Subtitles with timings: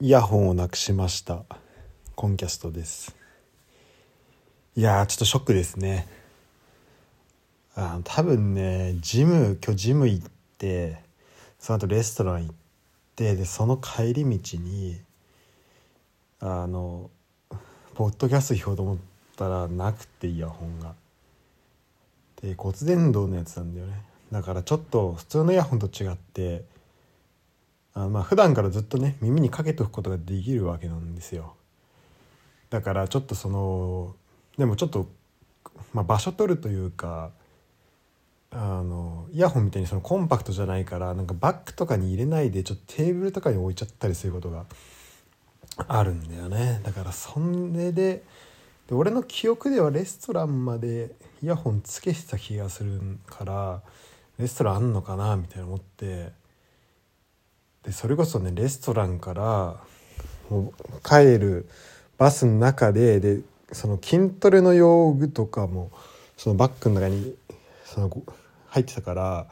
[0.00, 1.44] イヤホンをなくしました。
[2.16, 3.14] コンキャストです。
[4.74, 6.08] いやちょっとショックですね。
[7.76, 10.28] あ多分ねジム今日ジム行っ
[10.58, 10.98] て
[11.60, 12.54] その後レストラン行っ
[13.14, 14.98] てでその帰り道に
[16.40, 17.08] あの
[17.94, 18.98] ポッドキャスト聞こうと思っ
[19.36, 20.94] たらなくてイヤホンが。
[22.42, 24.02] で骨伝導のやつなんだよね。
[24.32, 26.64] だからちょっと普通のイヤホンと違って
[27.94, 31.54] あまあ普段からずっとね耳にかけておくことができるわけなんですよ。
[32.70, 34.14] だからちょっとその
[34.58, 35.08] でもちょっと、
[35.92, 37.30] まあ、場所取るというか
[38.50, 44.66] あのイヤホンみたいにそのコンパクトじゃないからなんかバッグとかに入れないでちょっとテーブルとかに置いちゃったりすることが
[45.88, 46.80] あるんだよね。
[46.84, 47.38] だからそ
[47.72, 48.22] れで
[48.88, 53.82] で俺の記憶ではレストランまでイヤホンつけてた気がするから
[54.38, 56.32] レストランあんのかなみたいな思って
[57.84, 59.76] でそれこそねレストランから
[61.04, 61.68] 帰る
[62.18, 63.40] バスの中でで
[63.72, 65.90] その筋トレの用具とかも
[66.36, 67.34] そのバッグの中に
[67.84, 68.10] その
[68.68, 69.46] 入ってたから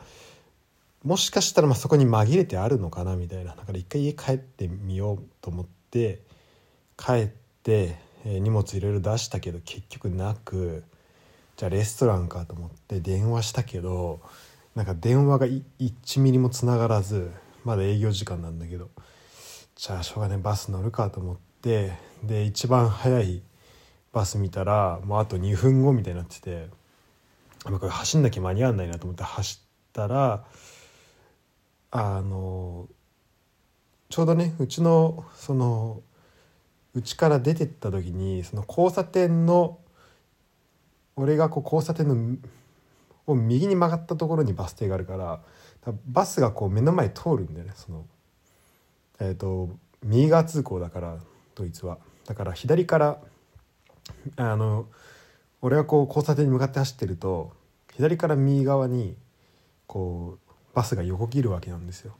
[1.04, 3.56] もしかしたらまそこに紛れてあるのかなみたいな。
[3.56, 6.20] だから一回家帰ってみようと思って
[6.96, 7.26] 帰っ
[7.64, 10.84] て、え、荷物いろいろ出したけど結局なく
[11.56, 14.20] じゃあレストランかと思って電話したけど
[14.76, 17.32] なんか電話が1ミリもつながらず
[17.64, 18.90] まだ営業時間なんだけど。
[19.74, 21.92] じゃあしょうがねバス乗るかと思って。
[22.22, 23.42] で一番早い
[24.12, 26.82] バス見たらもうあと2分後みたいになってて。
[27.64, 30.44] これ走んなきゃ間に合わないなと思って走ったら
[31.92, 32.88] あの
[34.08, 36.02] ちょうどねうちのその
[36.94, 39.78] うちから出てった時にその交差点の
[41.14, 42.36] 俺がこう交差点の
[43.26, 45.40] を右に曲がったところにバス停があるから
[46.06, 47.72] バスがこう目の前通るんだよね。
[47.74, 48.06] その
[49.20, 49.70] えっ、ー、と
[50.04, 51.18] 右側通行だから
[51.54, 51.98] ドイツは。
[52.26, 53.18] だから左から
[54.36, 54.86] あの
[55.60, 57.52] 俺がこう交差点に向かって走ってると
[57.94, 59.16] 左から右側に
[59.86, 62.14] こうバスが横切るわけなんですよ。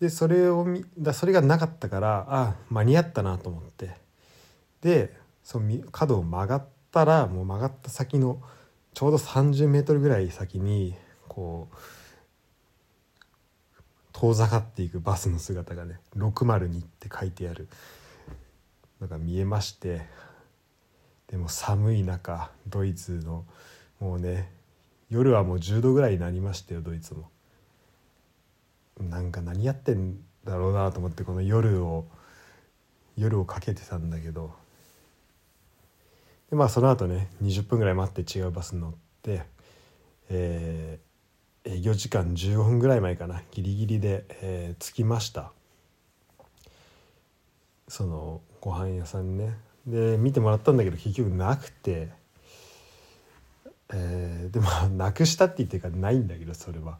[0.00, 3.96] でそれを見だそれがなかったからあ間に合ったなと思って。
[4.80, 8.40] でその角を曲がったらもう曲がった先の
[8.94, 10.94] ちょうど30メートルぐらい先に
[11.26, 11.76] こう
[14.20, 17.68] 遠ざかっていくバスの姿がね602って書いてある。
[19.00, 20.02] のが見えまして。
[21.28, 23.44] でも寒い中ドイツの
[24.00, 24.50] もうね
[25.10, 27.28] 夜はもう10度ぐらいになりましたよドイツも。
[28.98, 32.06] なんか何やってんだろうなと思ってこの夜を
[33.16, 34.52] 夜をかけてたんだけど。
[36.50, 39.42] でまあその後ね20分ぐらい待って違うバスに乗って、
[40.28, 40.98] え
[41.70, 43.42] 営業時間15分ぐらい前かな。
[43.50, 45.52] ギリギリで、えー、着きました。
[47.88, 49.58] そのご飯屋さんにね。
[49.86, 52.08] で見てもらったんだけど結局なくて、
[53.92, 56.98] えー、でも なくしたって言ってるからないんだけどそれは。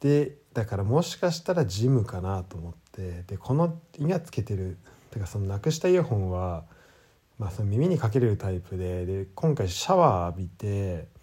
[0.00, 3.22] でだからもしかしたらジムかなと思って。
[3.28, 4.76] でこの今つけてる。
[5.12, 6.64] てかそのなくしたイヤホンは、
[7.38, 9.06] まあ、その耳にかけれるタイプで。
[9.06, 11.19] で今回シャワー浴びて。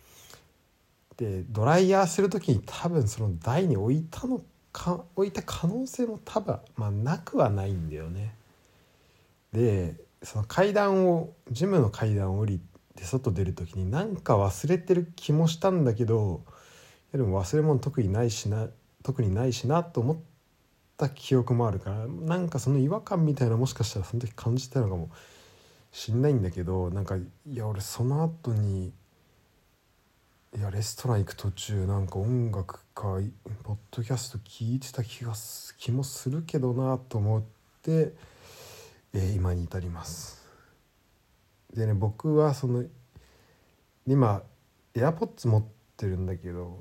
[1.17, 4.41] でドライヤーする時に多分その台に置いたの
[4.71, 8.35] か置いた可能性も多分、まあ、なくはないんだよね。
[9.51, 12.61] でその階段をジムの階段を降り
[12.95, 16.41] て外出る時に何か忘れてる気もしたんだけど
[17.11, 18.67] でも忘れ物特にないしな
[19.03, 20.17] 特にないしなと思っ
[20.97, 25.09] た記憶もあるからなんかその違和感みたいなもしかしたらその時感じたのかも
[25.91, 27.21] しんないんだけどなんかい
[27.55, 28.91] や俺その後に
[30.55, 33.19] いやレストラン行く途中なんか音楽か
[33.63, 35.33] ポッドキャスト聞いてた気が
[35.77, 37.43] 気もするけどなと思っ
[37.81, 38.13] て、
[39.13, 40.41] えー、今に至ります。
[41.75, 42.85] でね僕はその
[44.07, 44.41] 今
[44.95, 45.63] AirPods 持っ
[45.97, 46.79] てるんだけど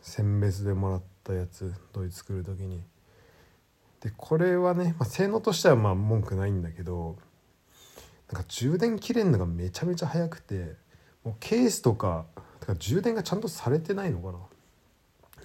[0.00, 2.82] 選別でもらったやつドイツ来る時に。
[4.00, 7.18] でこれはね、まあ、性能としてはまあ文句ないんだけど
[8.32, 10.76] なんか充電切れるのがめちゃめちゃ早くて
[11.22, 12.24] もうケースとか
[12.62, 14.38] だから充電がちゃんとされてないのかな？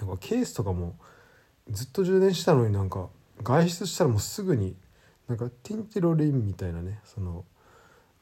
[0.06, 0.96] なんかケースとかも
[1.72, 3.08] ずっと充電したのになんか
[3.42, 4.76] 外出したらもうすぐに
[5.28, 7.44] なんかティンティロリンみたいなねその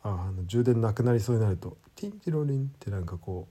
[0.02, 3.50] あの充電なくなりそうになるとティンティロリンってなんかこ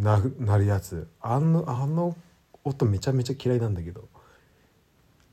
[0.00, 1.06] うななるやつ。
[1.20, 2.16] あのあの
[2.64, 4.08] 音めちゃめちゃ嫌いなんだけど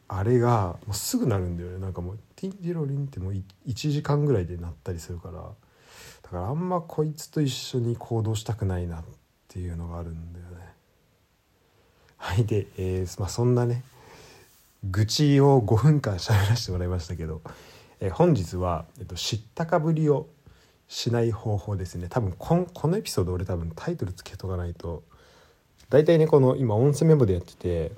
[0.09, 1.79] あれがもうすぐなるんだよね。
[1.79, 3.43] なんかもうティンティロリンってもう1
[3.91, 5.49] 時間ぐらいで鳴ったりするから。
[6.25, 9.03] だからあんまこいつと一緒に行動したくないなっ
[9.47, 10.73] ていうのがあるんだよね。
[12.17, 13.83] はいで、えーまあ、そんなね
[14.89, 17.41] 愚痴を5分間喋らせてもらいましたけど、
[17.99, 20.27] えー、本日は、えっと、知ったかぶりを
[20.87, 25.03] しない方法ですね多分こんこのエピソード俺多分タイトルつけとかないと
[25.89, 27.91] 大体ねこの今音声メモでやってて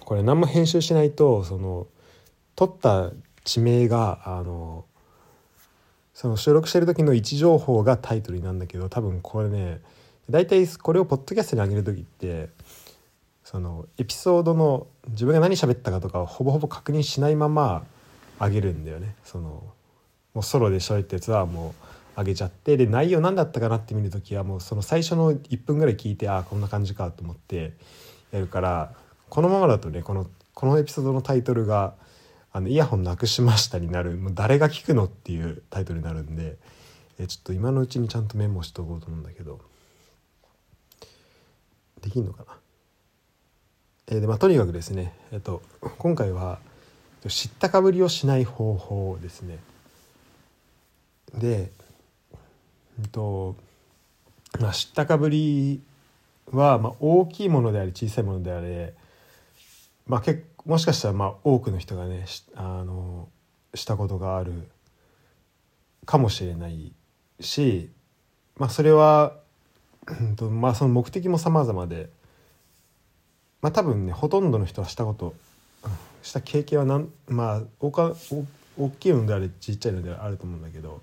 [0.00, 1.86] これ何も編集しないとその
[2.54, 3.10] 撮った
[3.44, 4.84] 地名があの
[6.14, 9.80] その収録してる時の位置情報がタイトルになるんだけど多分これね
[10.30, 12.48] 大体これをポッドキャストに上げる時って
[13.42, 17.84] そのエピソードの自分が何喋ったかとかほぼほぼ確認しないまま
[18.40, 19.14] 上げるんだよね。
[19.22, 19.64] その
[20.32, 21.74] もうソロで喋ったやつはも
[22.16, 27.72] う上げちゃってで内容何だったかなって見る時はもうその最初の1分ぐらい聞いてああこんな感じかと思って
[28.32, 28.94] やるから
[29.28, 31.94] このままだとねこのこのエピソードのタイトルが
[32.54, 36.56] 「あのイヤホンなくしました」になるもう誰が聞くのっていうタイトルになるんで
[37.18, 39.60] えちょっと今のうちにちゃんとメモしとこうと思うんだけど
[42.00, 42.56] できんのかな？
[44.06, 45.62] えー、でまあ、とにかくですね、えっと、
[45.98, 46.58] 今回は
[47.26, 49.58] 知ったかぶりをしない方法ですね。
[51.32, 51.72] で、
[53.00, 53.56] えっと
[54.60, 55.82] まあ、知ったかぶり
[56.52, 58.92] は、まあ、大きいものであり小さいものであれ、
[60.06, 62.24] まあ、けもしかしたらまあ多くの人がね
[62.54, 63.28] あの
[63.74, 64.68] したことがある
[66.06, 66.92] かもしれない
[67.40, 67.90] し、
[68.56, 69.34] まあ、それは、
[70.50, 72.08] まあ、その目的も様々で。
[73.64, 75.34] まあ多分ねほとんどの人はしたこと
[76.22, 78.12] した経験はなんまあ大か
[78.76, 81.00] 大きいのであれちっちゃいのであると思うんだけど、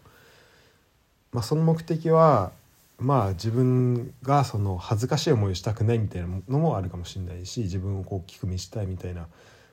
[1.31, 2.51] まあ、その目的は
[3.01, 9.27] まあ自分がその恥ずかしい思いをしたくないみたいなのもあるかもしれないし自分をこう大きく見したいみたいな、ま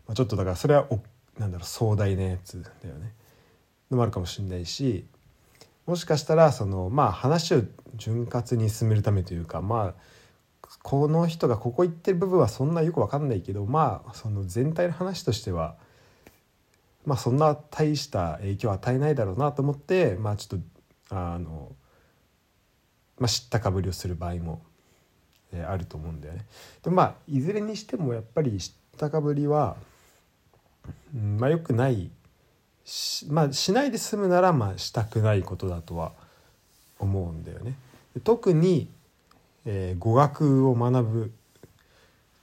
[0.09, 1.01] あ、ちょっとだからそれはお
[1.39, 3.13] なんだろう壮大なやつだよね
[3.91, 5.05] のもあるかもしれないし
[5.87, 7.63] もしかしたらそのまあ話を
[7.97, 15.77] 潤滑に進めるためというかまあこの人がここ言ってる部分はそんなよく分かんないけどまあその全体の話としては
[17.05, 20.65] まあそんな大した影響を与えないだろうなと思ってまあちょっと
[21.11, 21.73] あの、
[23.19, 24.63] まあ、知ったかぶりをする場合も、
[25.53, 26.47] えー、あると思うんだよね。
[26.83, 29.77] でまあいずれにしてもやっぱり知ったかぶりは、
[31.15, 32.11] うん、まあよくない
[32.85, 36.13] しまあしないで済むならまあしたくないことだとは
[36.99, 37.75] 思うんだよね。
[38.25, 38.89] 特に
[39.71, 41.33] えー、語学を学ぶ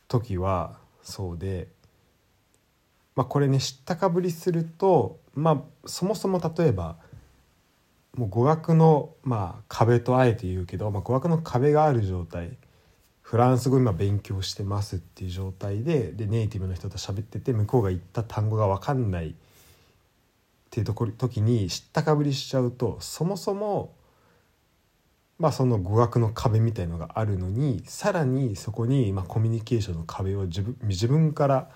[0.08, 1.68] 時はそうで、
[3.16, 6.98] まあ、これね知ったかぶりすると、まあ、そもそも例えば
[8.18, 12.58] もう語学の、まあ、壁とあえて言うけど、まあ、語学の壁がある状態。
[13.22, 19.30] フランス語今勉強してますっていう状態ででネイティブの人と喋ってて向こうが言った単語が分かんない。
[19.30, 19.34] っ
[20.70, 23.96] ていうとこ時に知ったかぶりしちゃうとそもそも
[25.38, 31.70] まあ、その語学の壁みたいのがあるのにさらにそこにまあコミュニケーションの壁を自分自分から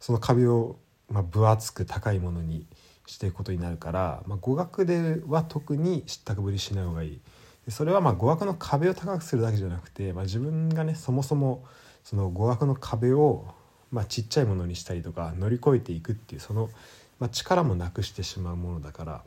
[0.00, 0.76] その壁を
[1.08, 2.66] まあ分厚く高いものに
[3.06, 7.20] していくことになるから、まあ、語学では特に知ったかぶりしない方がいい。
[7.68, 11.64] それはまあ語学の壁を高くするだけじゃなくて、まあ、自分がねそもそも
[12.04, 13.46] その語学の壁を
[13.90, 16.70] まあちっちゃいものにしたりとか乗り越えていくっていうその、
[17.18, 19.22] まあ、力もなくしてしまうものだから。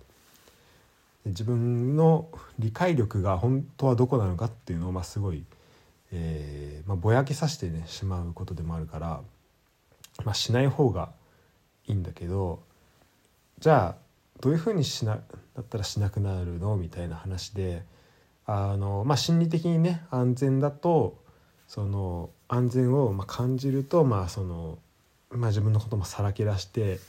[1.25, 5.43] 自分の理解力が本当はどこなのかっていうのをまあすごい、
[6.11, 9.21] えーまあ、ぼやけさせてねしまうことでもあるから、
[10.23, 11.09] まあ、しない方が
[11.87, 12.61] いいんだけど
[13.59, 13.95] じゃあ
[14.39, 15.21] どういうふうにしなだ
[15.61, 16.77] ったらしなくなるの？
[16.77, 17.83] みたいな話で
[18.45, 21.21] あの、まあ、心理的にね安全だと
[21.67, 24.79] その安全をまあ感じると、まあその
[25.29, 26.99] まあ、自分のこともさらけ出して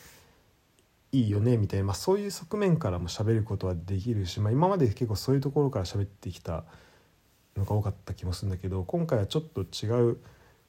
[1.13, 6.65] いいよねみたいな、まあ、そういう側面からも喋ることはできるし、まあ、今まで結構そういうところから喋ってきた
[7.57, 10.19] のが多かった気もするんだけど今回はちょっと違う、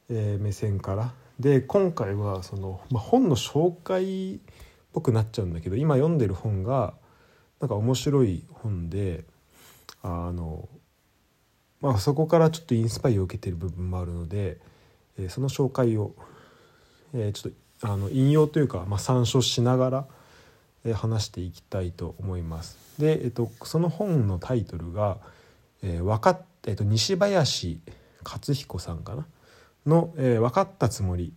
[0.09, 1.13] えー、目線から。
[1.39, 4.39] で今回はその、まあ、本の紹介
[4.93, 6.93] ぽくなっちゃうんだけど今読んでる本が
[7.59, 9.23] なんか面白い本で
[10.03, 10.67] あの、
[11.79, 14.57] まあ、そこからちょっとインスパイを受けてる部分もあるので、
[15.17, 16.13] えー、その紹介を、
[17.13, 20.05] えー、ちょっとあの引用というか、まあ、参照しながら
[20.83, 22.77] え話していきたいと思います。
[22.97, 25.17] で、えっと、その本のタイトルが
[25.83, 27.79] 「えー、分かっえっと、西林
[28.23, 29.25] 勝彦さんかな
[29.87, 31.33] の、えー「分かったつもり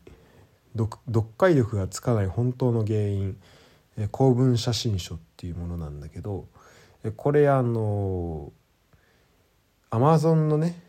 [0.76, 3.36] 読解力がつかない本当の原因、
[4.10, 6.46] 公文写真書」っていうものなんだけど、
[7.16, 8.52] これあの
[9.90, 10.80] アマゾンのね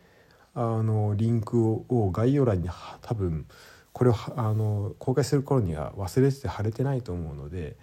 [0.54, 2.68] あのリンクを概要欄に
[3.02, 3.46] 多分
[3.92, 7.76] これをあの公開する頃には忘れてて貼れてないと思うので。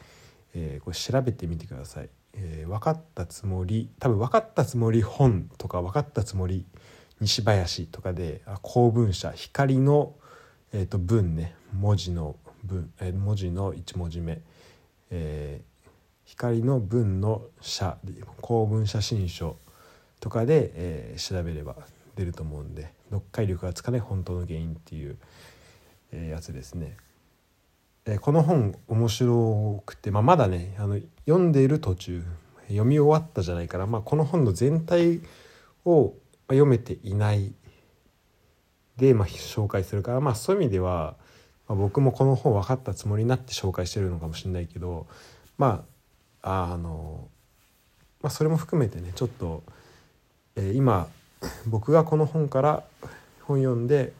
[0.53, 2.09] えー、これ調べてみてください。
[2.33, 6.65] えー、分かったつもり多分分かったつもり本とか分かったつもり
[7.21, 10.15] 西林とかで公文社光の、
[10.71, 14.41] えーと、文ね文字の文、え、文字の1文字目、
[15.11, 15.89] えー、
[16.25, 17.97] 光の文の写
[18.41, 19.57] 公文写真書
[20.19, 21.75] とかで、えー、調べれば
[22.15, 25.17] 出ると思うんで読解力がつかない本当の原因っていう、
[26.11, 26.97] えー、やつですね。
[28.05, 32.23] えー、この本面白くて、まあ、まだねあの読んでいる途中
[32.67, 35.21] 読み終わったじゃないから、まあ、この本の全体
[35.85, 36.13] を
[36.47, 37.53] 読めていない
[38.97, 41.15] で、まあ、紹介するから、まあ、そういう意味では、
[41.67, 45.07] まあ、僕もこの本分かったつもりになって紹介してるのかもしれないけど
[45.57, 45.83] ま
[46.41, 47.27] ああの、
[48.21, 49.63] まあ、それも含めてねちょっと、
[50.55, 51.07] えー、今
[51.67, 52.83] 僕がこの本から
[53.41, 54.13] 本読んで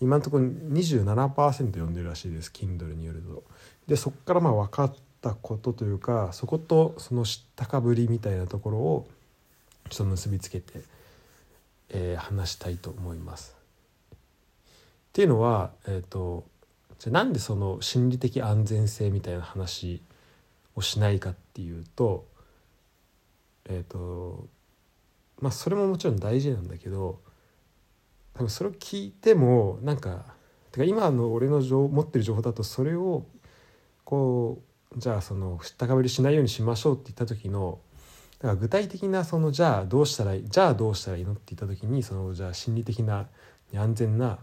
[0.00, 3.42] 今のところ27%読んでるらしいです Kindle によると。
[3.86, 9.08] でそこからまあ分かったことというかそことその知ったかぶりみたいなところを
[9.90, 10.80] ちょっと結びつけて、
[11.90, 13.54] えー、話したいと思います。
[14.14, 16.44] っていうのは、えーと、
[17.00, 20.02] じゃなんでその心理的安全性みたいな話
[20.76, 22.26] をしないかっていうと
[23.64, 24.48] えっ、ー、と
[25.40, 27.20] まあそれももちろん大事なんだけど
[28.34, 30.26] 多分それを聞いてもなんか
[30.72, 33.24] てか今の俺の持ってる情報だとそれを
[34.04, 34.62] こ
[34.94, 37.78] うじゃあその知ったかぶりしないようにしましょうって言った時の
[38.40, 43.26] だから具体的なそのじゃあどうしたらいいじゃあどうしたらいいのって言った時にそのじゃあ心理的な
[43.74, 44.38] 安全な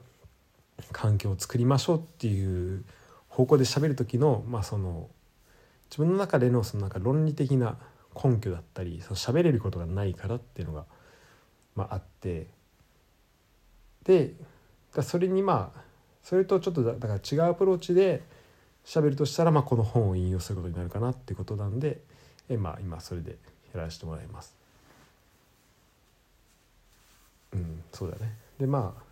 [0.92, 2.84] 環境を作りましょうっていう
[3.30, 5.10] 方向で喋る時のまあその
[5.90, 7.78] 自分の中でのそのなんか論理的な
[8.24, 10.86] 根拠だったりその喋れることがないからっていうのが、
[11.76, 12.48] まあ、あって
[14.04, 14.34] で
[15.02, 15.82] それにまあ
[16.24, 18.22] それとちょっとだから違うアプローチで
[18.86, 22.00] 喋るとしたら、まあ、この本を引用することになるかなっていうことなんで
[22.50, 23.38] え、まあ、今それで
[23.74, 24.56] やらせてもらいます。
[27.54, 29.07] うんそうだねでまあ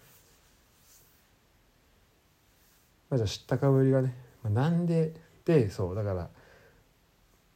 [3.09, 5.13] まあ、じゃあ知ったかぶりがね、まあ、なんで
[5.45, 6.29] でそうだから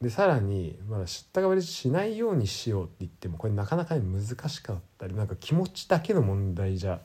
[0.00, 7.00] でさらにまだ知ったかぶりしないようにしようって言ってもこれなかなか難しかったりなんか気持ちだけの問題じゃ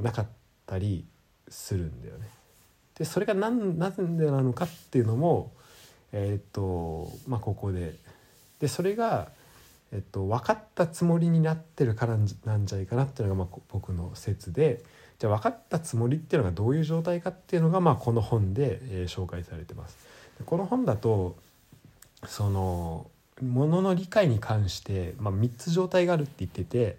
[0.00, 0.26] なかっ
[0.66, 1.04] たり
[1.48, 2.28] するんだよね。
[2.96, 5.52] でそれが何なぜなのかっていうのも
[6.12, 7.94] えっ、とまあここで
[8.58, 9.28] でそれが、
[9.92, 14.82] えっと、分かったつもりになってるからなんじゃないかなっていうのがまあ僕の説で
[15.22, 19.96] じゃあ分かったつもりっていうのがどういう状態かっていうのが、まあ、この本で、え、紹介されてます。
[20.44, 21.36] この本だと
[22.26, 23.06] その
[23.40, 26.96] ものの理解に関して、まあ、3つ状態があるって言ってて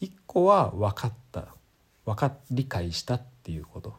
[0.00, 1.44] 1個は分かった
[2.06, 3.94] 分か理解したっていうこと。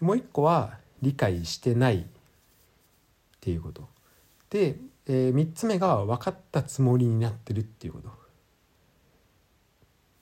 [0.00, 2.04] もう1個は理解してないっ
[3.40, 3.88] ていうこと。
[4.50, 8.25] で、えー、3つ目が分かったつもりになってるっていうこと。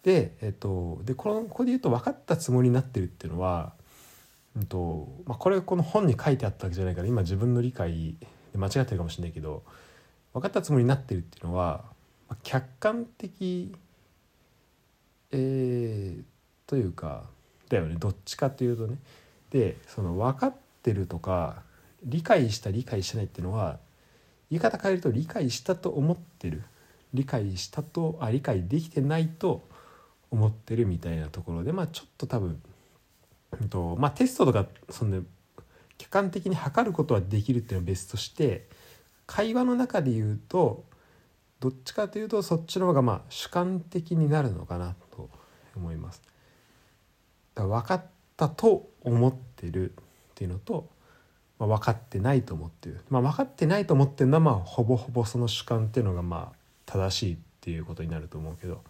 [0.05, 3.73] で,、えっと、でこのここで言うと分かったつもりになってるっていうのは、
[4.57, 8.15] うんとまあ、これこの本に書いてあったわけじゃないから今自分の理解
[8.53, 9.63] で間違ってるかもしれないけど
[10.35, 11.85] 分かったつもりになってるっていうのは、
[12.29, 13.75] まあ、客観的、
[15.33, 16.23] えー、
[16.67, 17.25] というか
[17.71, 18.99] だよねどっちかというとね。
[19.51, 21.63] でその分かってるとか
[22.05, 23.79] 理解した理解してないっていうのは
[24.51, 26.63] 言い方変えると理解したと思ってる。
[27.15, 29.63] 理解したとあ理解できてないと
[30.35, 32.61] 思ってるみたいなところでまあちょっと多分、
[33.61, 35.27] うんとまあ、テストとかその、ね、
[35.97, 38.67] 客観的に測ることはできるっていうのは別として
[39.27, 40.85] 会話の中で言うと
[41.61, 45.31] どっちかというとそっちの方がまあ主観的になるのかなと
[45.77, 46.21] 思います。
[47.55, 48.05] だ分かっ
[48.37, 49.95] たと思ってるっ
[50.35, 50.89] ていうのと、
[51.61, 58.83] まあ、分かってないと思ってる、まあ、分かってないと思ってるのはまあほぼほぼその主観っていうのがまあ正しいっていうことになると思うけど。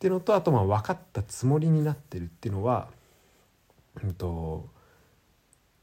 [0.00, 2.88] っていうのとあとまあ分かったつもりになってるっていうのは、
[4.02, 4.66] うんと、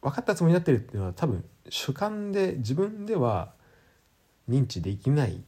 [0.02, 3.54] 分かったつもりになってるっていうのは多分主観で自分では
[4.50, 5.40] 認知できない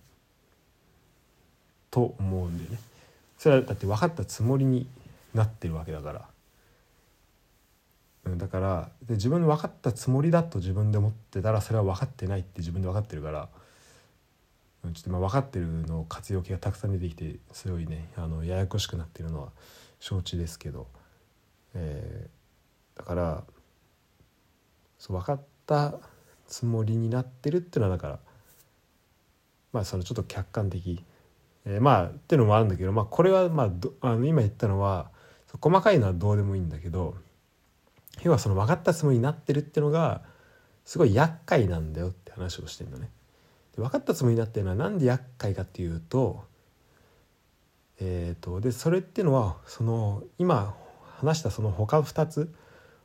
[1.90, 2.78] と思うんだよね。
[3.40, 4.86] それはだって分かったつもりに
[5.34, 6.28] なってるわけだから。
[8.38, 13.50] だからで自分分かったつもりだと自分で思ってたらそれは分かってないって自分で分かってるから
[14.84, 19.50] ちょっとまあ分かってるの活用形がたくさん出てきてすごいねあのややこしくなってるのは
[20.00, 20.88] 承知ですけど、
[21.74, 23.44] えー、だから
[24.98, 25.96] そう分かった
[26.48, 28.20] つもりになってるっていうのはだから
[29.74, 31.04] まあそのちょっと客観的、
[31.66, 33.70] えー、まあっていうのもあるんだけど、まあ、これはまあ
[34.02, 35.12] あの今言ったのは
[35.60, 37.16] 細かいのはどうでもいいんだけど
[38.24, 40.22] 要はその分かったつもりになってるっていうのが
[40.86, 43.10] すごい厄介なんだよって話をしてるのね。
[43.80, 46.44] 分かったつもりになってるのは何で厄介かっていうと,、
[48.00, 50.76] えーと、でそれっていうのはその今
[51.18, 52.54] 話したその他2つ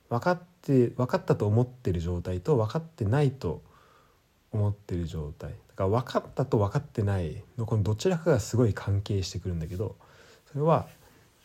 [0.08, 3.62] 分かっって分かったと思ってる状態と分かってないと
[4.50, 9.96] 思ってる状態だから分かったと分かってないのこのどちらかがすごい関係してくるんだけど
[10.50, 10.86] それは、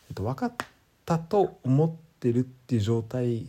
[0.08, 0.52] えっと、分かっ
[1.04, 3.46] たと思ってるっていう状態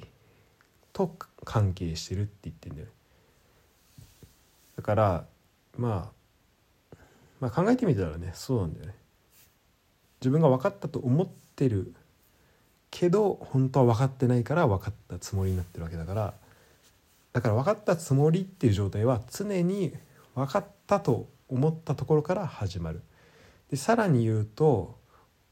[0.91, 2.91] と関係してるって言ってんだよね。
[4.75, 5.25] だから
[5.77, 6.11] ま
[6.91, 6.95] あ
[7.39, 8.95] まあ考えてみたらねそうなんだよね。
[10.19, 11.93] 自分が分かったと思ってる
[12.91, 16.33] けど本当は分かってないから分かったつもりになってるわけだから
[17.33, 19.93] だから分かったつもりっていう状態は常に
[20.35, 23.01] 分かったと思ったところから始まる。
[23.71, 24.95] でさらに言うと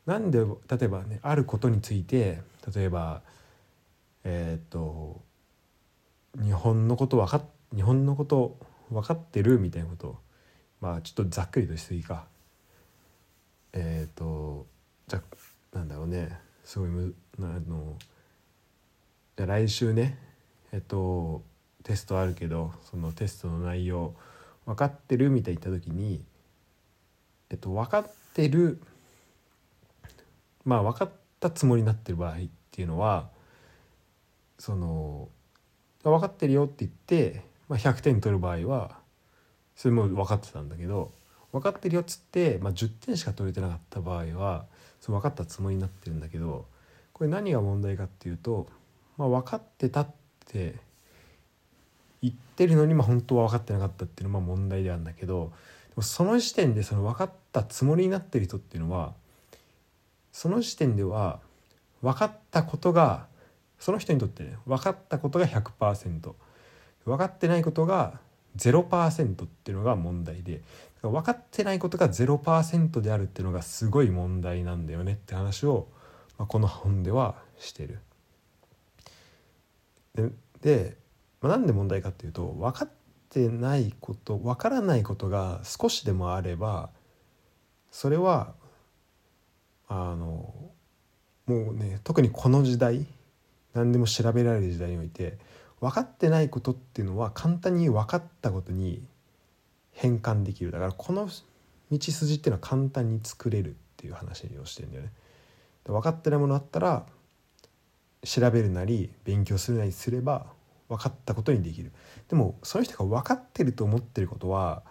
[0.06, 0.48] なんで例
[0.82, 2.42] えばねあることについて
[2.76, 3.22] 例えば
[4.24, 5.22] えっ、と
[6.36, 7.44] 日本のこと分かっ
[7.76, 8.58] 日本のこと
[8.90, 10.20] 分かってるみたいなこと
[10.82, 12.26] まあちょっとざっくりとしすぎか。
[13.74, 14.66] えっ、と
[15.08, 15.22] じゃ
[15.74, 16.40] なんだろうね。
[16.64, 17.98] すごいむあの
[19.38, 20.18] じゃ来週ね
[20.72, 21.44] えっと
[21.84, 24.14] テストあるけどそのテストの内容
[24.66, 26.24] 分かってるみたいに言った時に
[27.50, 28.82] えっと分かってる
[30.66, 32.38] まあ分かったつもりになってる場合っ
[32.72, 33.30] ていうのは
[34.60, 35.30] その
[36.04, 38.98] 分かってるよって言って、まあ、100点取る場合は
[39.76, 41.12] それも分かってたんだけど
[41.54, 44.66] 分かってるよっつって、まあ、10点しか取れてなかった場合は
[45.00, 46.66] そ分かったつもりになってるんだけど
[47.14, 48.68] これ何が問題かっていうと、
[49.18, 50.08] まあ、分かってたっ
[50.48, 50.76] て
[52.22, 55.52] 言ってるのに、まあ、本当は分かってなかったっていうのは問題であるんだけど
[55.90, 59.14] でもその時点でその分かったつもりになってる人っていうのは
[60.34, 61.40] その時点では
[62.02, 63.28] 分かったことが
[63.80, 66.34] その人にとってね分かったことが100%
[67.10, 68.20] 分かってないことが
[68.58, 70.62] 0%っていうのが問題で
[71.02, 75.88] 分かってないことが0%であるっていうのがすごい問題なんだよねって話を、
[76.38, 78.00] まあ、この本ではしてる。
[80.16, 80.30] で
[80.62, 80.98] で、
[81.42, 82.90] まあ、なんで問題かっていうと分かっ
[83.30, 86.90] てないこと分からないことが少しでもあれば
[87.92, 88.54] それは
[89.88, 90.54] あの
[91.46, 93.06] もうね特にこの時代
[93.74, 95.38] 何でも調べられる時代において
[95.82, 99.02] 分かってないことっていうのは簡単に分かったことに
[99.92, 101.30] 変換できるだからこの
[101.92, 105.12] 道筋っていうのは簡単に作れるっていう話をしてるんだよね。
[105.86, 107.06] 分かってないものあったら
[108.24, 110.46] 調べるなり勉強するなりすれば
[110.88, 111.92] 分かったことにできる。
[112.28, 114.84] でもその人が分かってると思ってることは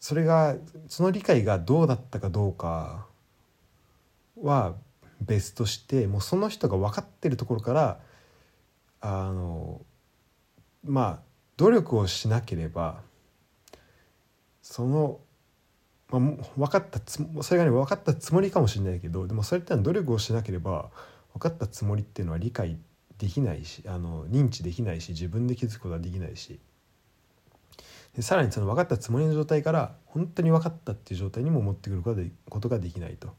[0.00, 0.56] それが
[0.88, 3.06] その理解がどうだったかどうか
[4.42, 4.74] は
[5.20, 8.00] 別としてもうその人が分かってるところから
[9.00, 9.80] あの
[10.84, 11.20] まあ
[11.56, 13.00] 努力をしなければ
[14.62, 15.20] その、
[16.10, 16.20] まあ、
[16.56, 20.90] 分かったつそれがね分かったつもりかもしれないけどでもそれって努力をしなければ
[21.34, 22.78] 分かったつもりっていうのは理解
[23.18, 26.58] できないしあの認知できないし自分で気づくことはできないし
[28.16, 33.34] でさらにその分かったつもりの状態から本当に分かったっていう状態にも持ってくることができないと。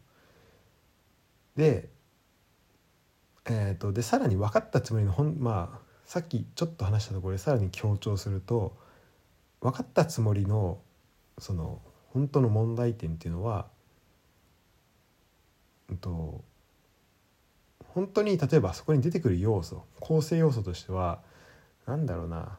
[1.57, 1.89] で,、
[3.45, 8.75] えーと、でさらに分かったつもりのほんまあさっきちょっと話したところでさらに強調すると
[9.61, 10.77] 分かったつもりの
[11.39, 13.67] その本当の問題点っていうのは、
[15.89, 16.43] うんと、
[17.93, 21.21] 本当に例えばそこに出てくる要素構成要素としては
[21.85, 22.57] 何だろうな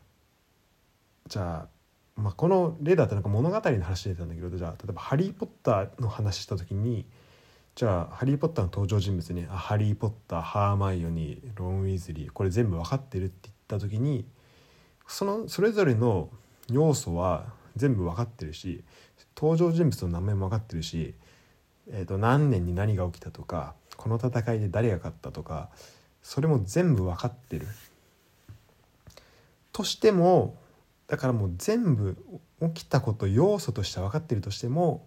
[1.29, 1.69] じゃあ、
[2.17, 7.05] まあ、この例だったらなんか物語の話出たんだけどじゃあ例えば「ハリー・ポッター」の話した時に
[7.75, 14.27] 「じゃあ「ハリー・ポッター」の登場人物にあハリー・ポッターハーマイオニーロン・ウィズリーこれ全部分かってるって言った時に
[15.07, 16.29] そのそれぞれの
[16.71, 18.85] 要素は全部分かってるし
[19.35, 21.15] 登場人物の名前も分かってるし、
[21.89, 25.71] えー、と何年に何が起きたとかこの戦いで誰が勝ったとか
[26.23, 27.67] それも全部分かってる。
[29.73, 30.57] としても
[31.07, 32.17] だからもう全部
[32.75, 35.07] 起きたこと要素として分かってるとしても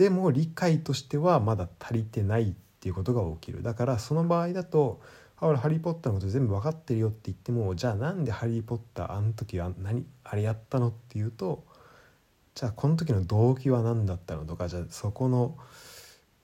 [0.00, 3.62] でも理解としてはまだ足りてないっていうことが起きる。
[3.62, 5.02] だからその場合だと
[5.36, 11.64] 「あ俺ハリー・ポッターのこと全部分かってるよ」って言ってもじゃあなんでハリー・ポッターあの時は何あれやったのっていうと
[12.54, 15.58] じゃあこの時の動機は何だったのとかじゃあそこの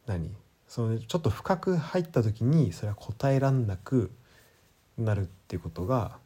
[0.04, 0.30] 何？
[0.68, 4.10] そのちょっと深く入った時にそれは答えらんなく
[4.98, 6.18] なるっていうことが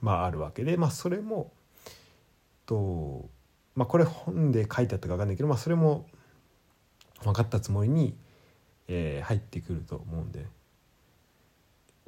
[0.00, 1.52] まああるわけでまあそれも
[2.66, 3.28] と
[3.76, 6.08] まあこれ本で書いてあったか分かんないけどまあそれも
[7.22, 8.14] 分かったつもりに、
[8.88, 10.46] えー、入ってくると思うんで。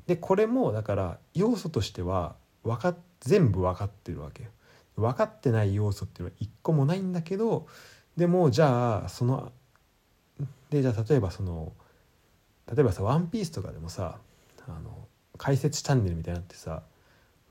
[0.06, 4.50] でこれもだから要素としては分か全部分かってるわけよ。
[4.96, 7.66] 分かってない要素っていうのは一個もないんだけど
[8.16, 9.50] でもじゃあその
[10.70, 11.72] でじゃあ例えばその
[12.72, 14.18] 例えばさ「ワンピースとかでもさ
[14.66, 16.82] あの解説チャンネルみたいになってさ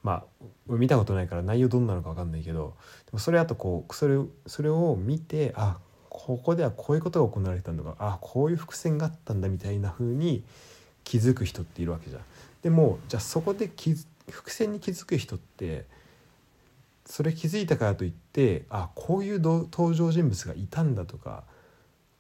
[0.04, 5.80] まあ見たことないから内容どんなのか分かんないけどでもそれあとこうそれそれを見てあ
[6.14, 10.44] ここではこういうことが行われたんだかあこういう伏線があったんだみたいな風に
[11.04, 12.22] 気づく人っているわけじゃん。
[12.62, 13.96] でもじゃあそこで気
[14.30, 15.86] 伏線に気づく人って
[17.06, 21.44] それ気づいたからといってあこういう登場人物がいたんだとか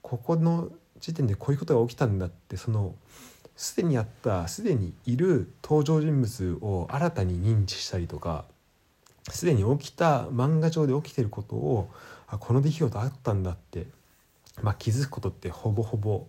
[0.02, 2.96] ここの時点でこういうことが起きたんだってその
[3.56, 8.46] すでにあったすでにいる登場人物を新たに認知したりとか
[9.30, 11.90] すでに起きた漫画上で起きてることを
[12.36, 13.88] あこの出来事あったんだって、
[14.62, 16.28] まあ、気づくことってほぼほぼ、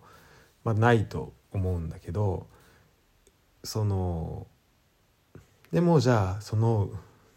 [0.63, 2.47] まあ、ないと思うんだけど
[3.63, 4.47] その
[5.71, 6.89] でもじゃあその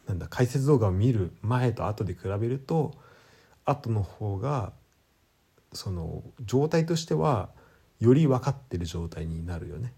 [0.06, 2.94] なんだ解説動画を見る前と後で比べると
[3.64, 4.72] 後の方が
[5.72, 7.50] その状態としては
[8.00, 9.92] より分かってる状態になるよね。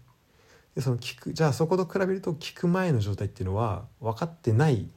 [0.75, 4.87] でその聞くじゃあそこと比べると聞く前の状態っていうのは分かってない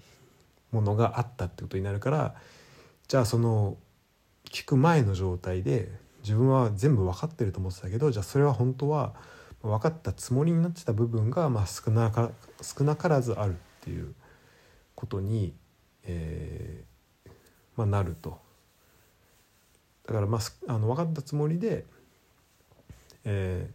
[0.72, 2.34] ものがあったってことになるから
[3.08, 3.76] じゃあその
[4.50, 5.90] 聞く前の状態で
[6.22, 9.14] 自分は全部分かってると思ってたけどじゃあそれは本当は
[9.62, 12.30] 分かったつもりになってた部分がまあ少なか
[12.62, 14.14] 少なからずあるっていう
[14.94, 15.54] ことに、
[16.04, 17.30] えー
[17.76, 18.38] まあ、なると。
[20.06, 21.84] だからまああの分かったつもりで、
[23.24, 23.70] え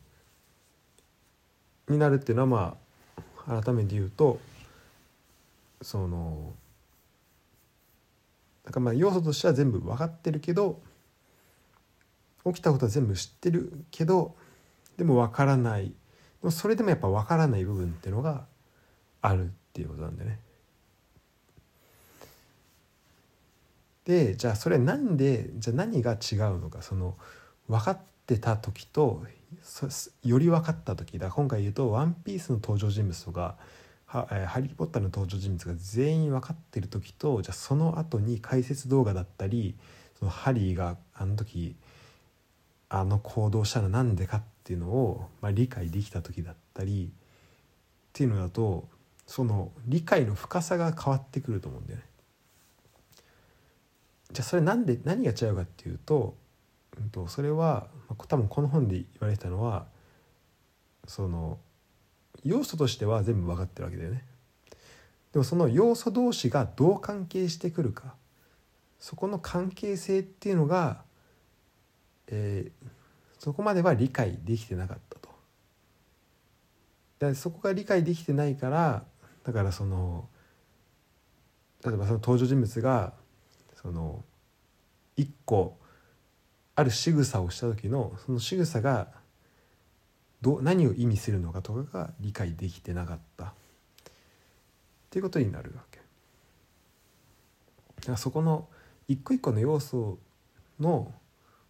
[1.88, 2.78] ー、になるっていうのはま
[3.48, 4.40] あ改めて言うと
[5.82, 6.54] その
[8.70, 10.80] だからまあ要素としては全部分かってるけど
[12.46, 14.36] 起きたことは全部知ってるけど
[14.96, 15.92] でも分からない
[16.52, 18.46] それでもやっぱ分からない部分っていうのが
[19.24, 20.40] あるっていうことなんでね。
[24.06, 27.18] でじゃあそれなんでじゃあ何が違うのかその
[27.68, 29.24] 分かってた時と
[30.24, 33.58] より分かった時だ今回言うと「ワンピースの登場人物とか
[34.10, 39.76] 「ハリー・ポッター」の登場人物が全員分かってる時とじゃあその後に解説動画だったり
[40.18, 41.76] そのハリーがあの時
[42.90, 48.88] あの行動したのなんでかっていうのを、まあ、理解できた時だったりっていうのだと
[49.28, 52.06] その理解の深さが変わってくると思うんだよね。
[54.32, 56.36] じゃあそれなんで何が違うかっていうと,、
[57.00, 57.88] うんと、それは
[58.28, 59.88] 多分この本で言われてたのは
[61.08, 61.60] その
[62.44, 64.24] 要素としては全部分かってるわけだよね。
[65.32, 68.16] でもその要素同士がどう関係してくるか
[69.00, 71.04] そこの関係性っていうのが、
[72.28, 72.90] えー、
[73.38, 75.30] そこまでは理解できてなかったと。
[77.20, 79.04] でそこが理解できてないから
[79.44, 80.28] だからその
[81.86, 83.14] 例えばその登場人物が
[83.82, 84.24] その
[85.16, 85.78] 一個
[86.76, 89.19] ある仕草をした時のその仕草が
[90.42, 93.52] ど何を意味するのかとかが理解できてなかったっ
[95.10, 96.00] ていうことになるわけ。
[97.98, 98.68] だからそこの
[99.08, 100.18] 一個一個の要素
[100.80, 101.14] の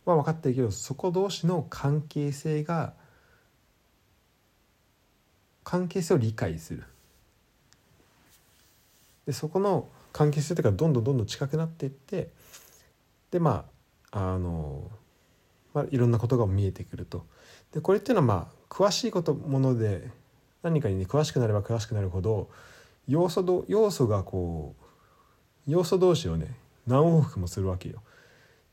[0.06, 2.94] は分かってるけどそこ同士の関係性が
[5.64, 6.84] 関係性を理解する。
[9.26, 12.30] でそこの関係性というかどんどんどんどん近くなっていって
[13.32, 13.66] でま
[14.12, 14.90] ああの、
[15.74, 17.26] まあ、いろんなことが見えてくると。
[17.74, 20.10] でこれっていうのはまあ詳しいこともので
[20.62, 22.50] 何かにね詳しくなれば詳しくなるほど
[23.08, 24.84] 要素ど要素がこう
[25.68, 26.56] 要素同士をね
[26.88, 28.02] 何往復もするわけよ。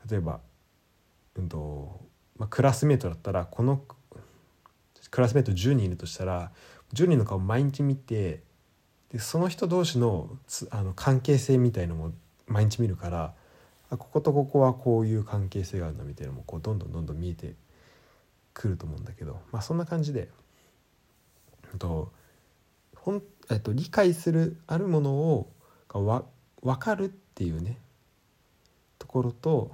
[0.09, 0.39] 例えば、
[1.35, 1.99] うんと
[2.37, 3.81] まあ、クラスメートだったらこの
[5.09, 6.51] クラスメート10人いるとしたら
[6.93, 8.43] 10人の顔毎日見て
[9.11, 12.13] でその人同士のつあの関係性みたいのも
[12.47, 13.33] 毎日見るから
[13.89, 17.53] あこことここはこういう関係性があるんだみたいなのもこうどんどんどんどん見えて
[18.57, 20.29] くると思うんだけどまあそんな感じで、
[21.71, 22.11] えっと
[22.95, 25.49] ほんえっと、理解するあるものを
[25.87, 26.23] がわ
[26.61, 27.77] 分かるっていうね
[28.99, 29.71] ところと、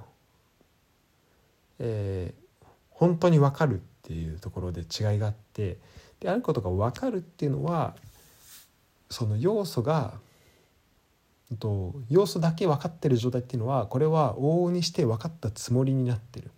[1.80, 5.78] えー、本当に分かるっていうところで違いがあって
[6.20, 7.96] であることが分かるっていうのは
[9.10, 10.14] その要素が
[11.58, 16.50] と要素だけ分かってる状態っていうのはこれは往々にして分かったつもりになってる。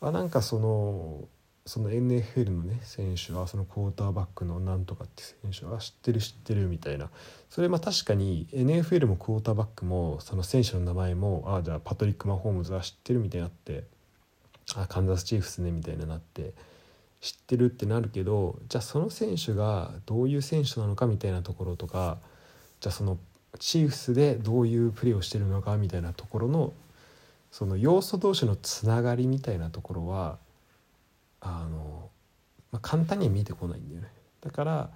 [0.00, 1.28] あなんかその
[1.66, 7.08] その NFL のね選手はそのクォーターバックのなんとかって選手は知ってる知ってるみたいな。
[7.48, 13.84] それまあ確かに NFL もクォーターバックもその選手の名前もああじゃあパトリック・マホームズは知ってるみたいになって
[14.76, 16.52] あカンザスチーフスねみたいになって
[17.20, 22.18] 知ってるってなるけどじゃあその選手がどういう選手なのかみたいなところとか
[22.80, 23.18] じゃあその
[23.58, 26.72] チーフスでどういうプレーをしてるのかみたいなところの
[27.54, 30.38] その要素同士のつながりみたいなところは
[31.40, 32.10] あの、
[32.72, 34.08] まあ、簡単には見えてこないんだよね。
[34.40, 34.90] だから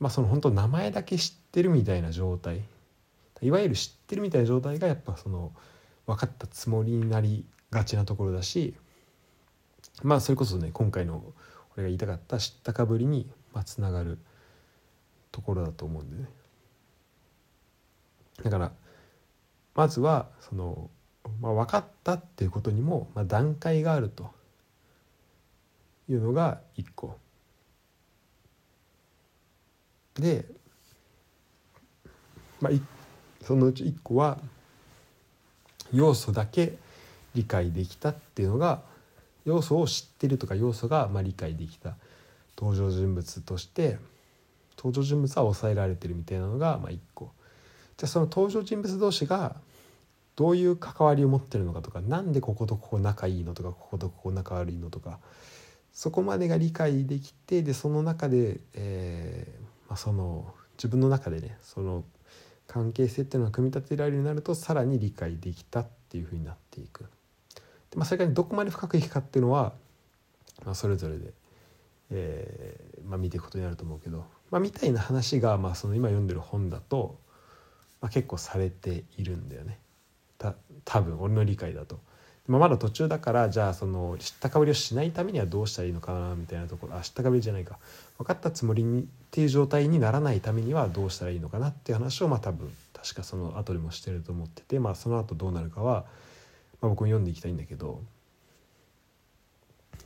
[0.00, 2.62] まあその本当名前だけ知ってるみたいな状態
[3.42, 5.52] いわゆる知ってるみたいな状態がやっぱその
[6.06, 8.74] 分かったつもりになりがちなところだし
[10.02, 11.22] まあそれこそね今回の
[11.76, 13.28] 俺が言いたかった知ったかぶりに
[13.66, 14.18] つながる
[15.30, 16.28] ところだと思うんでね
[18.44, 18.72] だから
[19.74, 20.88] まずはその、
[21.40, 24.30] まあ、分かったっていうことにも、まあ、段階があると
[26.08, 27.16] いうのが一個。
[30.14, 30.44] で、
[32.60, 34.38] まあ、そのうち一個は
[35.92, 36.74] 要素だけ
[37.34, 38.82] 理解できたっていうのが
[39.44, 41.94] 要素を知ってるとか要素がまあ理解できた。
[42.58, 43.98] 登場人物として
[44.78, 47.30] 登場人物は抑えられてるみたいなのがまあ一個。
[47.96, 49.56] じゃあその登場人物同士が
[50.36, 55.18] どういう関わりを持ってるのかとか何でこことここ仲いいのとかこことここ仲悪いのとか
[55.92, 62.04] そこまでが理解できてでその中で、えーまあ、その自分の中でねその
[62.66, 67.04] 関係性っていうのが組み立てられるようになるとさらに理解できたっていうふうになっていく。
[67.90, 69.72] でまあ、それからどこまで深くいくかっていうのは、
[70.64, 71.32] まあ、それぞれで、
[72.10, 77.18] えーまあ、見ていくことになると思うけど、まあ、みたいな話が、まあ、その今読んでる本だと、
[78.00, 79.78] まあ、結構されているんだよね
[80.86, 82.00] 多分俺の理解だと。
[82.48, 87.78] まあ、まだ途中だからじゃあその知ったかぶりをしないためにはどうしたらいいのかなみたいなところあ知ったかぶりじゃないか。
[88.18, 96.06] 分かったつもりにっていう状態にならないためにはどうしたらいいのかなっていう話をまあ多分確かその後でもしてると思っててまあその後どうなるかは、
[96.80, 98.00] まあ、僕も読んでいきたいんだけど。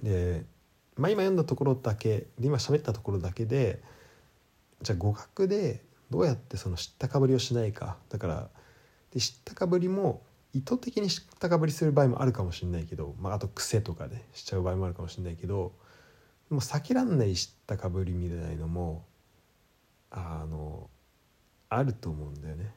[0.02, 0.44] で、
[0.96, 3.82] まあ、今読んだところだけで今喋ったところだけで
[4.80, 7.98] じゃあ語学でどうやってその知ったかぶりをしないか。
[8.08, 8.48] だから
[9.12, 15.72] で知ったかぶりも意図的に知ったかぶりする場合もあるかもしれないけど、まあ、あと癖とかでしちゃう場合もあるかもしれないけど
[16.48, 19.04] もう避けらんない知ったかぶりみたいのも
[20.10, 20.90] あの
[21.68, 22.74] あると思うんだよね。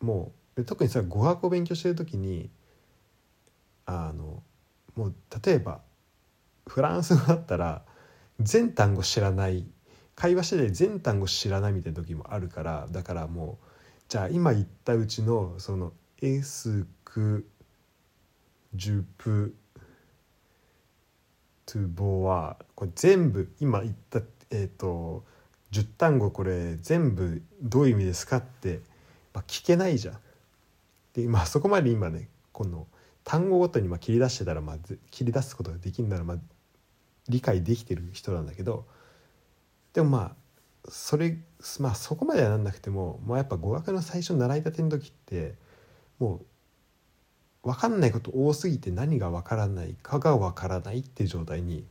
[0.00, 2.50] もう特にさ語学を勉強してる時に
[3.86, 4.42] あの
[4.94, 5.80] もう例えば
[6.66, 7.82] フランス語だったら
[8.38, 9.66] 全単語知らない
[10.14, 13.66] 会話してて全単語知らないみたいな時もあるからだからもう
[14.08, 15.92] じゃあ今言ったうちのその
[16.22, 17.48] エスク
[18.74, 19.54] ジュプ
[21.64, 25.24] トゥボワこれ全部今言ったえっ、ー、と
[25.72, 28.80] 10単語これ全部どういう意味ですかって、
[29.32, 30.18] まあ、聞けないじゃん。
[31.14, 32.86] でまあそこまで今ねこの
[33.24, 34.76] 単語ごとにまあ切り出してたらまあ
[35.10, 36.36] 切り出すことができるならまあ
[37.28, 38.84] 理解できてる人なんだけど
[39.94, 41.38] でもまあそれ
[41.78, 45.54] まあそこまではなんなくても、まあ、やっぱ語学の最初習いたての時って
[46.20, 46.40] も
[47.64, 51.84] う分かんないこと多すぎて何が分からないかが分からないっていう状態に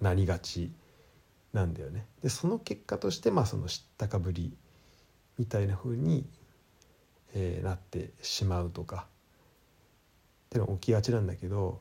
[0.00, 0.70] なりがち
[1.52, 2.04] なんだよね。
[2.22, 4.52] でその結果としてまあその知ったかぶり
[5.38, 6.26] みたいな風に、
[7.34, 9.06] えー、なってしまうとか
[10.46, 11.80] っていうの起きがちなんだけど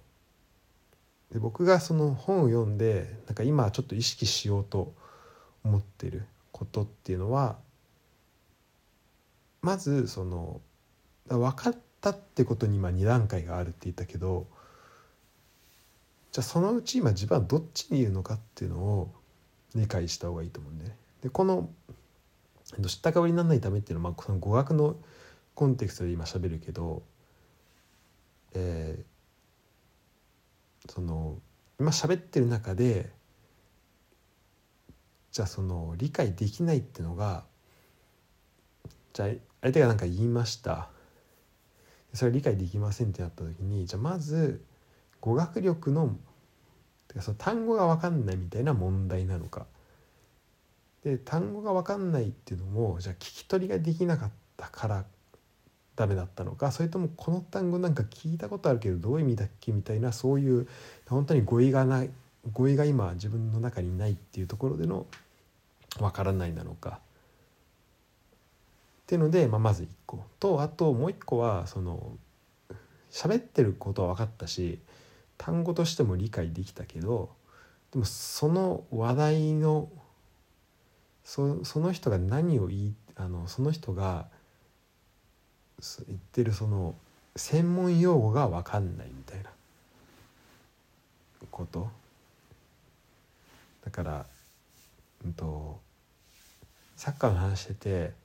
[1.31, 4.93] で僕がその本を読んでなんか今ちょっと意識しようと
[5.63, 7.57] 思ってることっていうのは
[9.61, 10.59] まずその
[11.37, 14.47] 分かったってことに今2段階があるって言ったけど
[16.31, 19.11] じゃあそのうち今自分はどっちにいるのかっていうのを
[19.75, 21.69] 理解した方がいいと思うんで、ね、でこの
[22.87, 24.95] 知ったかぶりにならないためっていうのは、まあ、その語学の
[25.55, 27.03] コンテクストで今喋るけど、
[28.53, 31.37] えー、その
[31.79, 33.11] 今喋ってる中で
[35.31, 37.43] じゃあその理解できないっていうのが
[39.13, 39.29] じゃあ
[39.61, 40.89] 相手が何か言いました。
[42.13, 44.63] それ理解できませんってなった時にじゃあまず
[45.21, 46.15] 語学力の
[47.07, 49.65] てかその単語が分かんないみたいな問題なのか。
[51.03, 55.05] で単語が分かんないっていうのもじゃあ聞き取りができなかったから
[55.95, 56.71] ダメだったのか。
[56.71, 60.67] それともこの単語なんか聞いたことあるけどどういう意味だっけみたいなそういう
[61.07, 62.09] 本当に語彙がない
[62.51, 65.05] 語彙が今自分の中にないっていうところでの
[65.99, 66.99] 分からないなのか。
[69.11, 70.23] っていうので、まあ、まず1個。
[70.39, 72.17] とあともう1個はその
[73.11, 74.79] 喋ってることは分かったし
[75.37, 77.29] 単語としても理解できたけど
[77.91, 79.89] でもその話題の
[81.25, 84.27] そその人が何を言いあのその人が
[86.07, 86.95] 言ってるその
[87.35, 89.49] 専門用語が分かんないみたいな
[91.51, 91.89] こと。
[93.83, 94.25] だから、
[95.25, 95.81] うんと、
[96.95, 98.20] サッカーの話してて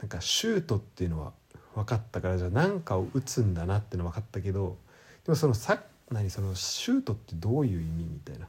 [0.00, 1.32] なんかシュートっていうのは
[1.74, 4.76] 分かったからじゃあ何かを打つんだなっていうのは分かったけど
[5.24, 8.46] でもそのサ何そのシュートってどういう意味みたいな。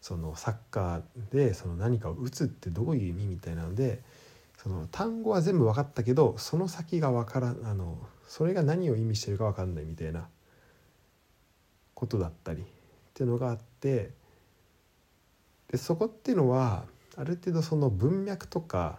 [0.00, 4.02] そのサッカーでその何かを打つってどういう意味みたいなので
[4.58, 7.96] その単語は全部分かったけどその先が分からあの
[8.28, 10.28] それが何を意味してるか分かんないみたいな。
[11.94, 12.64] ことだったりっ
[13.14, 14.10] ていうのがあって
[15.70, 16.84] でそこっていうのは
[17.16, 18.98] ある程度その文脈とか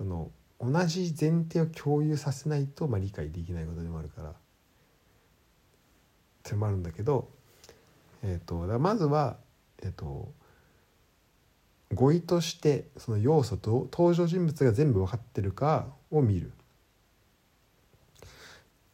[0.00, 4.32] その同じ前提を共有させないと、まあ、理解できないことでもあるからっ
[6.42, 7.28] てもあるんだけど、
[8.22, 9.36] えーと、だまずは、
[9.82, 10.32] えーと、
[11.92, 16.50] 語彙としてその要素と登場人物が全部分かってるかを見る。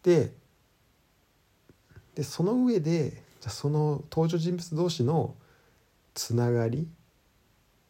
[0.02, 0.32] で
[2.16, 5.36] でその上でじゃその登場人物同士の
[6.14, 6.88] つながり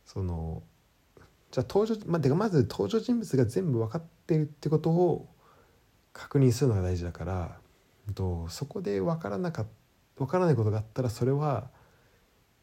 [0.04, 0.62] その
[1.56, 5.26] じゃあ登場、まあ、でまず登場人物が全部分かってるってことを
[6.12, 7.56] 確認するのが大事だから
[8.14, 9.64] とそこで分からなか
[10.18, 11.70] 分からないことがあったらそれは、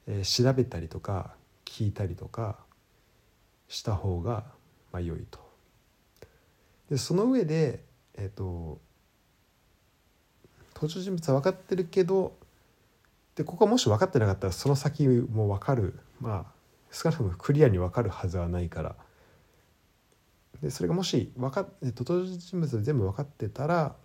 [0.05, 1.33] えー、調べたりとか
[1.65, 2.59] 聞いたりとか
[3.67, 4.43] した方が
[4.91, 5.39] まあ良いと。
[6.91, 8.79] でその上で、えーと
[10.75, 12.33] 登場人物は分かってるけど
[13.35, 16.52] でここはもし分かってなかったらその先も分かるまあ
[16.93, 18.95] 少なくともクリアに分かるはずはないから
[20.61, 23.95] でそれがもし分かっ、え、登場人物全部分かってたら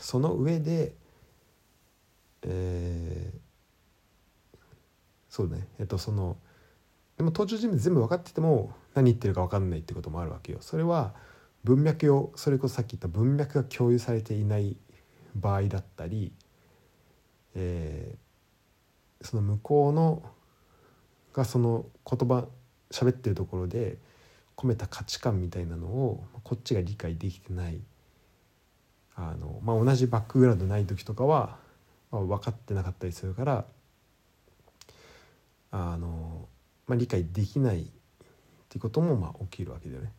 [0.00, 0.94] その上で
[2.42, 4.58] えー、
[5.28, 6.36] そうねえっとその
[7.16, 10.58] でも登場人物全部分かってても何言ってるか分かんないってこともあるわけよ。
[10.60, 11.14] それは
[11.64, 14.76] 文脈をそれこそさっき言った文脈が共有されていない
[15.34, 16.32] 場合だったり、
[17.56, 20.22] えー、その向こうの
[21.32, 22.46] がその言葉
[22.90, 23.98] 喋ってるところで
[24.56, 27.80] 込めた価値観みたいなのをこっちが理解できてない
[29.14, 31.58] あの、まあ、同じバックグラウンドない時とかは、
[32.10, 33.64] まあ、分かってなかったりするから
[35.70, 36.48] あの、
[36.86, 37.84] まあ、理解できないっ
[38.68, 40.12] ていうこともまあ起きるわけだよね。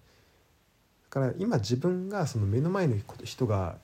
[1.10, 3.78] だから今自分がその目の前の人が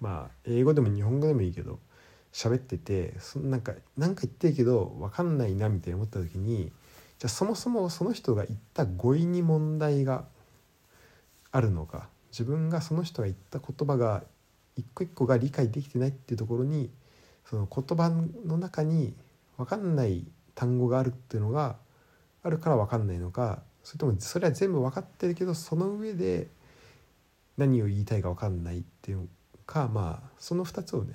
[0.00, 1.78] まあ英語でも日本語でもいいけど
[2.34, 6.72] 喋っててそなんかなんか言ってるけど分かんないなみたいに思った時に
[7.20, 10.24] じゃあそもそもその人が言った語彙に問題が
[11.52, 14.24] あるのか自分がその人が言った言葉が
[14.74, 16.90] 一個一個が理解できてないっていうところに
[17.48, 19.14] その言葉の中に
[19.56, 21.76] 分かんない単語があるっていうのが
[22.42, 26.48] あるから分かんないのかそれともそれは全部分かってるけどその上で
[27.56, 29.28] 何を言いたいか分かんないっていう
[29.66, 31.12] かまあその2つをね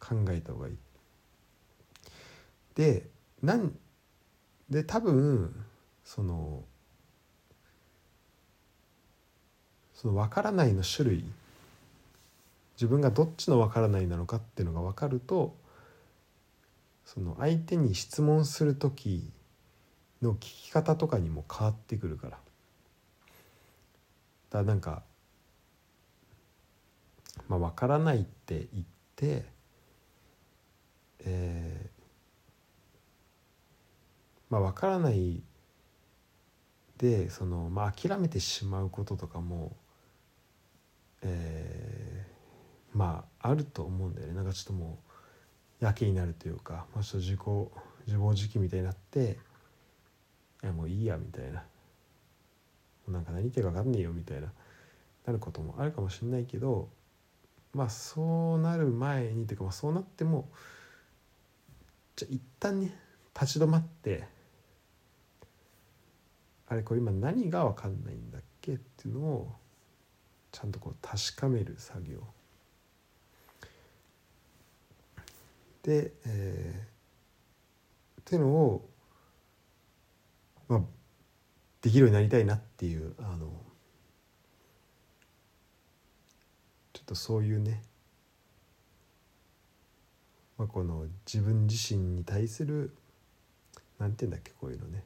[0.00, 0.76] 考えた方がいい。
[2.74, 3.08] で
[3.42, 3.76] なん
[4.68, 5.54] で多分
[6.04, 6.64] その
[9.94, 11.24] その分からないの種類
[12.74, 15.54] 自分がどっちの分からないなのかっていうのが分かると
[17.04, 19.30] その相手に質問する時
[20.22, 22.30] の聞き方とかにも変わってくるから。
[22.30, 22.42] だか
[24.58, 25.02] らなんか
[27.50, 28.84] まあ、分からないって言っ
[29.16, 29.44] て、
[31.24, 31.90] えー、
[34.48, 35.42] まあ、分からない
[36.98, 39.76] でその、まあ、諦めてしまうこととかも、
[41.22, 44.34] えー、まああると思うんだよね。
[44.34, 44.98] なんかちょっとも
[45.80, 47.40] うやけになるというか、まあ、ちょっと自己
[48.06, 49.38] 自暴自棄みたいになって
[50.62, 51.64] いやもういいやみたいな。
[53.08, 54.52] なんか何言ってるか分かんねえよみたいな。
[55.26, 56.88] なることもあるかもしれないけど
[57.72, 60.48] まあそうなる前にというか、まあ、そうなっても
[62.20, 62.94] じゃあ一旦ね
[63.34, 64.24] 立ち止まって
[66.68, 69.52] あれこれ今何が分かんないんだっけっていうのを
[70.52, 72.18] ちゃんとこう確かめる作業。
[75.82, 78.88] で、えー、っていうのを、
[80.68, 80.80] まあ、
[81.80, 83.46] できるようになりたいなっていうあの
[86.92, 87.82] ちょっとそういうね、
[90.60, 92.94] まあ、この自分自身に対する
[93.98, 95.04] 何て言うんだっけこういうのね、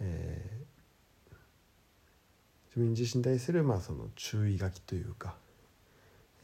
[0.00, 1.34] えー、
[2.68, 5.34] 自分自身に対するまあその注意書きというか、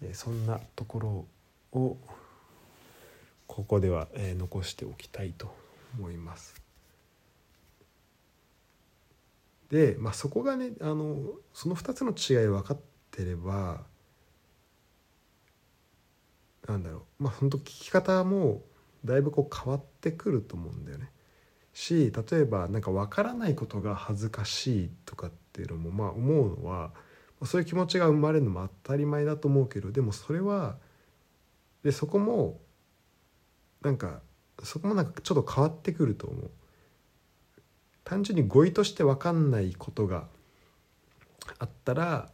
[0.03, 1.01] えー、そんなとこ
[1.72, 1.97] ろを
[3.47, 5.51] ここでは、えー、残しておきたいと
[5.99, 6.55] 思います。
[9.70, 11.16] で、まあ、そこがねあの
[11.55, 12.79] その2つの違い分かっ
[13.14, 13.83] ってれば
[16.67, 18.62] なんだろうまあ本当聞き方も
[19.05, 21.11] だいぶこう変わってくると思うんだよね。
[21.75, 26.93] し例えば何か分からないことが恥ずかしいとかっていうのもまあ思うのは
[27.45, 30.77] そういう気持ちが生まれるのも当たり前だと思うけどでもそれは
[31.83, 32.61] でそこも
[33.83, 34.21] なんか
[34.62, 36.51] そこもなんかちょっと変わってくると思う
[38.05, 40.29] 単純に語彙として分かんないことが
[41.59, 42.31] あったら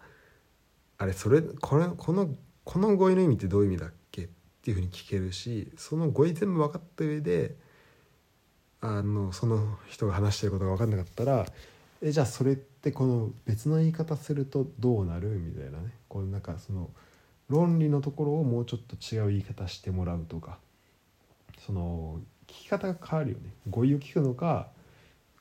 [0.98, 2.28] あれそれこれこの
[2.64, 3.99] この語彙の意味ってどういう意味だっけ
[4.60, 7.56] っていうふうに聞けるしその語彙全部分かった上で
[8.82, 11.46] あのその人が話してることが分かんなかったら
[12.02, 15.92] えじゃあそれってこの別の言い方するとどうなるみたいなね。
[16.08, 16.90] こうなんかその
[17.48, 20.58] 論理のところをもうちょっと違う言い方してもらうとか
[21.58, 23.50] その聞き方が変わるよね。
[23.68, 24.68] 語彙を聞くのか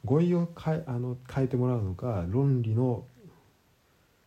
[0.06, 3.06] 語彙を変えあの変えてもらうのか論理の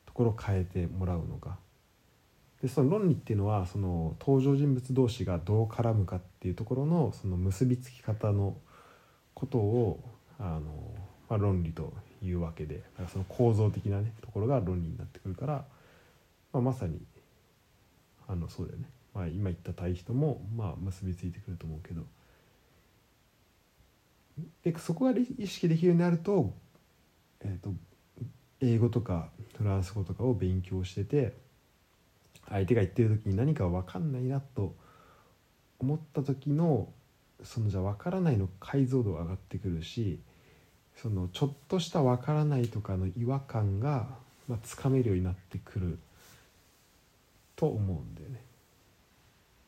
[0.07, 1.59] ところを変えてもらうのか。
[2.63, 8.57] でその論理っていうのはその登場人物同士がどう絡むかっていうところのその結びつき方の
[9.35, 10.01] ことを
[10.39, 10.61] あの、
[11.29, 11.93] まあ、論理と
[12.23, 15.65] いうわけでその構造的なねところが論理になってくるから、
[16.53, 17.01] まあ、まさに
[18.29, 22.03] あのそうだよね、まあ、今言った対比ともまあ結びついてくると思うけど。
[24.65, 26.55] でそこが意識できるようになると,、
[27.41, 27.75] えーと、
[28.61, 31.37] 英語とかフランス語とかを勉強してて
[32.53, 34.75] 相手が言ってる時に何か分かんないなと
[35.81, 36.89] 思った時の
[37.43, 40.21] そのじゃあ分からないの解像度が上がってくるし
[40.97, 44.07] そのちょっとした分からないとかの違和感が、
[44.47, 45.99] まあ、つかめるようになってくる
[47.57, 48.41] と思うんだよね。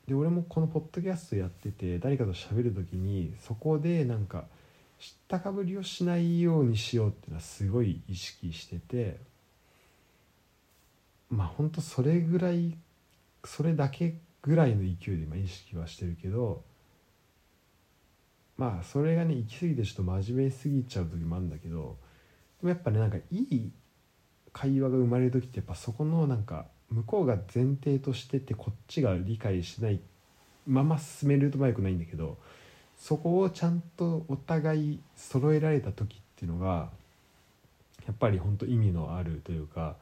[0.07, 4.45] で俺もこのポッドキャストやってて誰かと喋る時にそこでなんか
[5.01, 9.19] 知ったかぶりをしないようにしようっていうのはすごい意識してて
[11.31, 12.77] まあほんとそれぐらい
[13.45, 16.63] それだけぐらいの勢いで今意識はしてるけど
[18.57, 21.97] まあそれがね行き過ぎてちょっと真面目すぎちゃう時もあるんだけど
[22.61, 23.73] でもやっぱねなんかいい
[24.53, 30.01] 会話が生まれる時ってやっぱそこのなんか向こうが前提としててこっちが理解しない
[30.67, 32.39] まま進めるとまよくないんだけど
[32.97, 36.91] そこをちゃんとお互い揃えられた時っていうのが
[38.07, 39.97] やっぱり本当意味のあるというか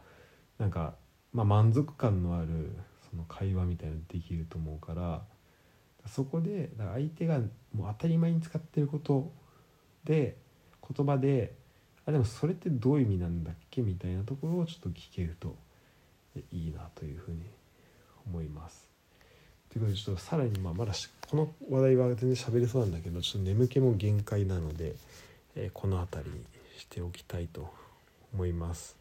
[0.63, 0.95] なんか、
[1.33, 2.73] まあ、満足感のある
[3.11, 5.23] その会話みたいなのできると思うから
[6.07, 7.39] そこで相手が
[7.75, 9.31] もう当たり前に使ってること
[10.05, 10.37] で
[10.97, 11.55] 言葉で
[12.07, 15.55] あでもそれってどういう意味なんだっけみたいなところをちょっと聞けると
[16.53, 17.43] いいなというふうに
[18.27, 18.89] 思います。
[19.71, 20.93] ということでちょっとさらにまあまだ
[21.31, 24.95] この話題は全然喋れそうなんだけどちょっと眠気も限界なので、
[25.55, 26.45] えー、この辺りに
[26.79, 27.73] しておきたいと
[28.35, 28.97] 思います。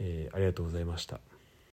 [0.00, 1.20] えー、ありがとうございました。